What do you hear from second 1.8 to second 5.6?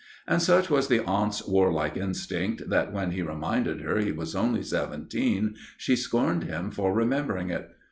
instinct that when he reminded her he was only seventeen,